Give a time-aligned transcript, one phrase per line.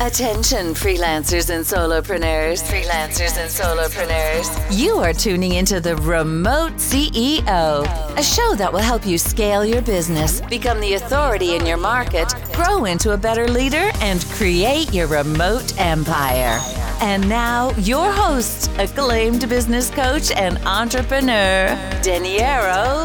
[0.00, 2.62] Attention, freelancers and solopreneurs.
[2.62, 4.48] Freelancers and solopreneurs.
[4.70, 7.84] You are tuning into the Remote CEO,
[8.16, 12.32] a show that will help you scale your business, become the authority in your market,
[12.54, 16.58] grow into a better leader, and create your remote empire.
[17.02, 23.01] And now, your host, acclaimed business coach and entrepreneur, Daniero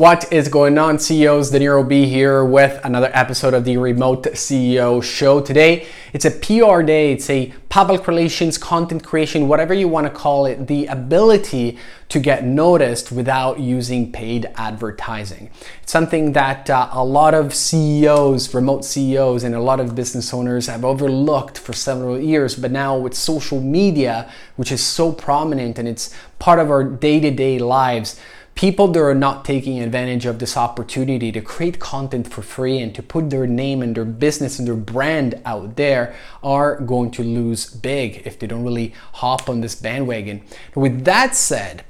[0.00, 1.52] What is going on, CEOs?
[1.52, 5.42] Daniro B here with another episode of the Remote CEO Show.
[5.42, 10.10] Today, it's a PR day, it's a public relations, content creation, whatever you want to
[10.10, 11.76] call it, the ability
[12.08, 15.50] to get noticed without using paid advertising.
[15.82, 20.32] It's something that uh, a lot of CEOs, remote CEOs, and a lot of business
[20.32, 25.78] owners have overlooked for several years, but now with social media, which is so prominent
[25.78, 28.18] and it's part of our day to day lives
[28.60, 32.94] people that are not taking advantage of this opportunity to create content for free and
[32.94, 37.22] to put their name and their business and their brand out there are going to
[37.22, 40.42] lose big if they don't really hop on this bandwagon.
[40.74, 41.86] With that said,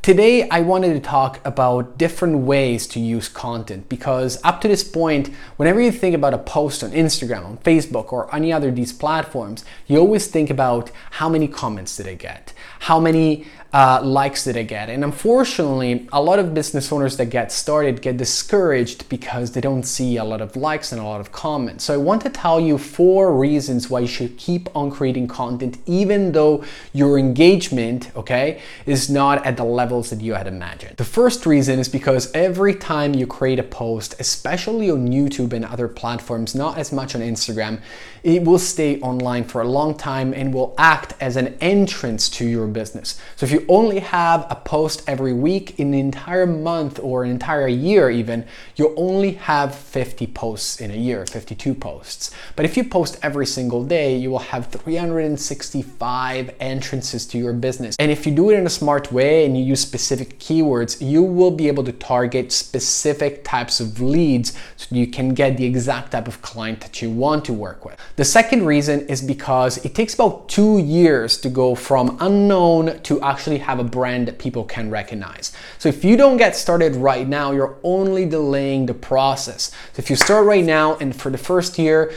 [0.00, 4.84] Today, I wanted to talk about different ways to use content because up to this
[4.84, 8.76] point, whenever you think about a post on Instagram, on Facebook, or any other of
[8.76, 12.54] these platforms, you always think about how many comments did I get?
[12.80, 14.88] How many uh, likes did I get?
[14.88, 19.82] And unfortunately, a lot of business owners that get started get discouraged because they don't
[19.82, 21.84] see a lot of likes and a lot of comments.
[21.84, 25.78] So I want to tell you four reasons why you should keep on creating content
[25.84, 30.96] even though your engagement, okay, is not at the levels that you had imagined.
[30.96, 35.64] The first reason is because every time you create a post, especially on YouTube and
[35.64, 37.80] other platforms, not as much on Instagram,
[38.22, 42.46] it will stay online for a long time and will act as an entrance to
[42.46, 43.20] your business.
[43.36, 47.30] So if you only have a post every week in the entire month or an
[47.30, 48.44] entire year even,
[48.76, 52.30] you only have 50 posts in a year, 52 posts.
[52.56, 57.96] But if you post every single day, you will have 365 entrances to your business.
[57.98, 61.22] And if you do it in a smart way and you use specific keywords, you
[61.22, 66.12] will be able to target specific types of leads so you can get the exact
[66.12, 67.98] type of client that you want to work with.
[68.16, 73.20] The second reason is because it takes about two years to go from unknown to
[73.22, 75.52] actually have a brand that people can recognize.
[75.78, 79.70] So if you don't get started right now, you're only delaying the process.
[79.94, 82.12] So if you start right now and for the first year,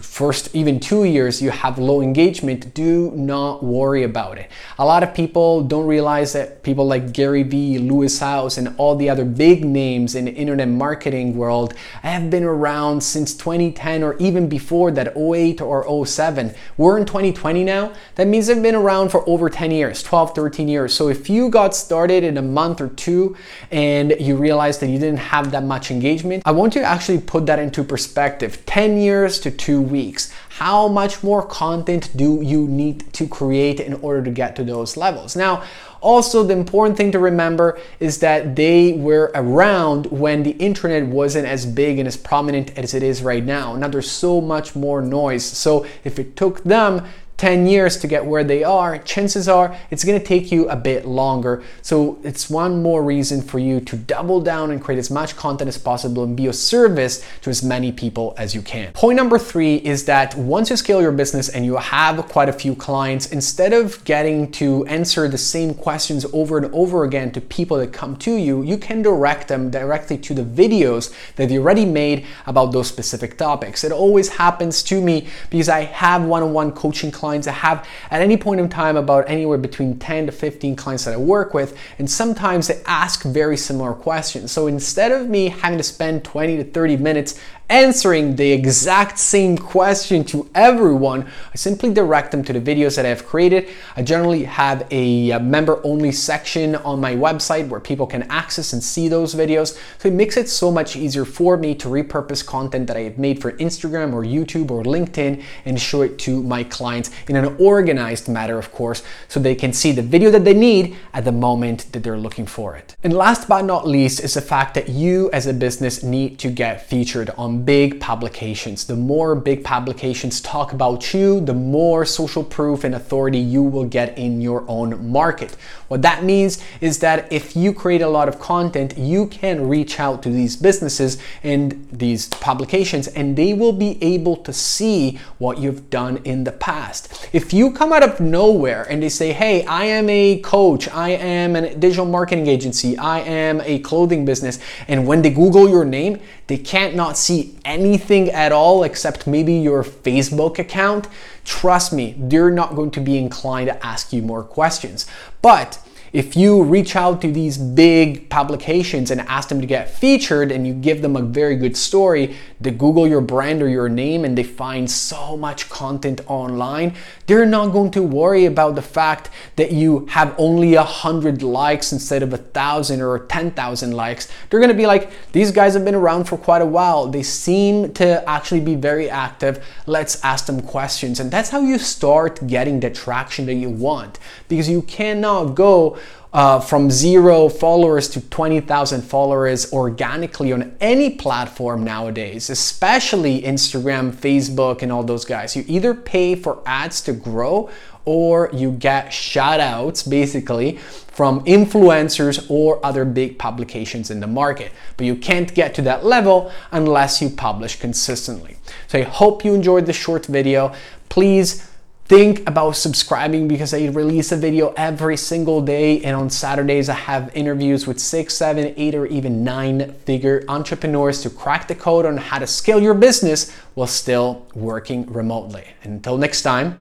[0.00, 4.50] first even two years you have low engagement, do not worry about it.
[4.78, 8.96] A lot of people don't realize that people like Gary Vee, Lewis Howes and all
[8.96, 14.16] the other big names in the internet marketing world have been around since 2010 or
[14.18, 16.54] even before that 08 or 07.
[16.76, 17.92] We're in 2020 now.
[18.16, 20.94] That means they've been around for over 10 years, 12, 13 years.
[20.94, 23.36] So if you got started in a month or two
[23.70, 27.46] and you realized that you didn't have that much engagement, I want to actually put
[27.46, 28.64] that into perspective.
[28.66, 30.32] 10 years to two weeks.
[30.50, 34.96] How much more content do you need to create in order to get to those
[34.96, 35.36] levels?
[35.36, 35.62] Now,
[36.00, 41.46] also, the important thing to remember is that they were around when the internet wasn't
[41.46, 43.74] as big and as prominent as it is right now.
[43.74, 45.44] Now, there's so much more noise.
[45.44, 47.04] So, if it took them
[47.38, 51.06] 10 years to get where they are, chances are it's gonna take you a bit
[51.06, 51.62] longer.
[51.82, 55.68] So it's one more reason for you to double down and create as much content
[55.68, 58.92] as possible and be of service to as many people as you can.
[58.92, 62.52] Point number three is that once you scale your business and you have quite a
[62.52, 67.40] few clients, instead of getting to answer the same questions over and over again to
[67.40, 71.60] people that come to you, you can direct them directly to the videos that you
[71.60, 73.84] already made about those specific topics.
[73.84, 77.46] It always happens to me because I have one-on-one coaching clients clients.
[77.46, 81.12] I have at any point in time about anywhere between 10 to 15 clients that
[81.12, 84.50] I work with, and sometimes they ask very similar questions.
[84.50, 89.58] So instead of me having to spend 20 to 30 minutes answering the exact same
[89.58, 93.68] question to everyone, I simply direct them to the videos that I have created.
[93.96, 98.72] I generally have a uh, member only section on my website where people can access
[98.72, 99.78] and see those videos.
[99.98, 103.18] So it makes it so much easier for me to repurpose content that I have
[103.18, 107.56] made for Instagram or YouTube or LinkedIn and show it to my clients in an
[107.58, 111.32] organized manner, of course, so they can see the video that they need at the
[111.32, 112.96] moment that they're looking for it.
[113.02, 116.50] And last but not least is the fact that you as a business need to
[116.50, 118.84] get featured on big publications.
[118.84, 123.84] The more big publications talk about you, the more social proof and authority you will
[123.84, 125.56] get in your own market.
[125.88, 129.98] What that means is that if you create a lot of content, you can reach
[129.98, 135.58] out to these businesses and these publications, and they will be able to see what
[135.58, 137.28] you've done in the past.
[137.32, 141.10] If you come out of nowhere and they say, hey, I am a coach, I
[141.10, 144.58] am a digital marketing agency, I am a clothing business,
[144.88, 149.54] and when they Google your name, they can't not see anything at all except maybe
[149.54, 151.06] your Facebook account,
[151.44, 155.06] trust me, they're not going to be inclined to ask you more questions.
[155.40, 155.78] But
[156.12, 160.66] if you reach out to these big publications and ask them to get featured and
[160.66, 164.36] you give them a very good story, they Google your brand or your name and
[164.36, 166.94] they find so much content online,
[167.26, 171.92] they're not going to worry about the fact that you have only a hundred likes
[171.92, 174.28] instead of a thousand or 10,000 likes.
[174.48, 177.08] They're gonna be like, these guys have been around for quite a while.
[177.08, 179.64] They seem to actually be very active.
[179.86, 181.20] Let's ask them questions.
[181.20, 184.18] And that's how you start getting the traction that you want
[184.48, 185.97] because you cannot go
[186.32, 194.82] uh, from zero followers to 20,000 followers organically on any platform nowadays, especially Instagram, Facebook,
[194.82, 195.56] and all those guys.
[195.56, 197.70] You either pay for ads to grow
[198.04, 200.78] or you get shout outs basically
[201.08, 204.72] from influencers or other big publications in the market.
[204.96, 208.56] But you can't get to that level unless you publish consistently.
[208.86, 210.74] So I hope you enjoyed this short video.
[211.10, 211.67] Please
[212.08, 216.02] think about subscribing because I release a video every single day.
[216.02, 221.20] And on Saturdays, I have interviews with six, seven, eight, or even nine figure entrepreneurs
[221.22, 225.64] to crack the code on how to scale your business while still working remotely.
[225.82, 226.80] Until next time,